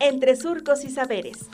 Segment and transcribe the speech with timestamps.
[0.00, 1.48] entre surcos y saberes.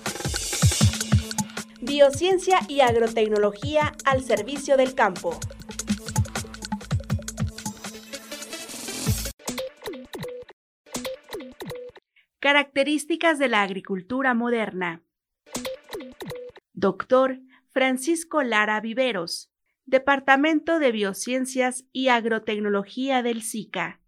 [1.80, 5.38] Biociencia y agrotecnología al servicio del campo.
[12.38, 15.02] Características de la agricultura moderna.
[16.72, 17.40] Doctor
[17.70, 19.50] Francisco Lara Viveros,
[19.86, 24.01] Departamento de Biociencias y Agrotecnología del SICA.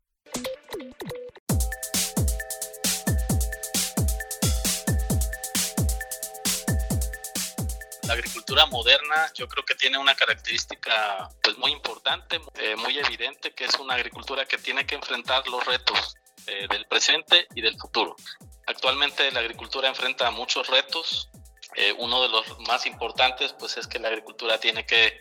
[8.06, 13.52] La agricultura moderna yo creo que tiene una característica pues muy importante, eh, muy evidente,
[13.54, 16.14] que es una agricultura que tiene que enfrentar los retos
[16.46, 18.14] eh, del presente y del futuro.
[18.66, 21.30] Actualmente la agricultura enfrenta muchos retos.
[21.76, 25.18] Eh, uno de los más importantes pues es que la agricultura tiene que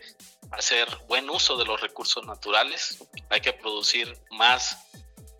[0.50, 2.98] hacer buen uso de los recursos naturales.
[3.30, 4.76] Hay que producir más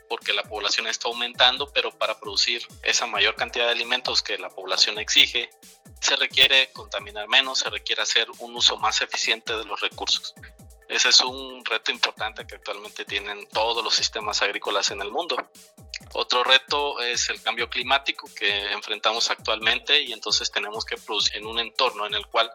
[0.08, 4.48] porque la población está aumentando, pero para producir esa mayor cantidad de alimentos que la
[4.48, 5.50] población exige,
[6.00, 10.34] se requiere contaminar menos, se requiere hacer un uso más eficiente de los recursos.
[10.88, 15.36] Ese es un reto importante que actualmente tienen todos los sistemas agrícolas en el mundo.
[16.12, 21.46] Otro reto es el cambio climático que enfrentamos actualmente y entonces tenemos que producir en
[21.46, 22.50] un entorno en el cual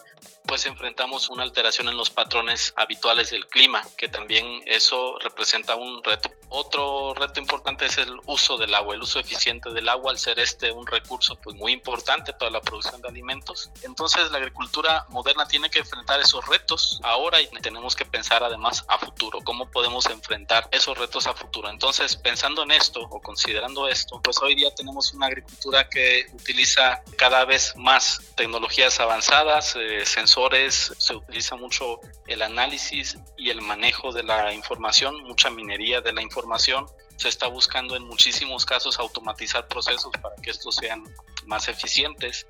[0.46, 6.04] pues enfrentamos una alteración en los patrones habituales del clima, que también eso representa un
[6.04, 6.30] reto.
[6.50, 10.40] Otro reto importante es el uso del agua, el uso eficiente del agua, al ser
[10.40, 13.70] este un recurso pues muy importante para la producción de alimentos.
[13.84, 18.84] Entonces la agricultura moderna tiene que enfrentar esos retos ahora y tenemos que pensar además
[18.88, 21.70] a futuro, cómo podemos enfrentar esos retos a futuro.
[21.70, 27.04] Entonces pensando en esto o considerando esto, pues hoy día tenemos una agricultura que utiliza
[27.18, 33.89] cada vez más tecnologías avanzadas, eh, sensores, se utiliza mucho el análisis y el manejo
[34.14, 36.88] de la información, mucha minería de la información.
[37.18, 41.04] Se está buscando en muchísimos casos automatizar procesos para que estos sean
[41.46, 42.48] más eficientes.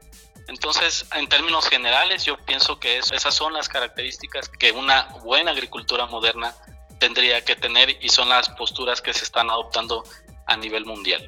[0.47, 6.05] Entonces, en términos generales, yo pienso que esas son las características que una buena agricultura
[6.05, 6.55] moderna
[6.99, 10.03] tendría que tener y son las posturas que se están adoptando
[10.45, 11.27] a nivel mundial.